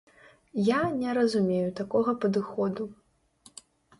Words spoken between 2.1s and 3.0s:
падыходу.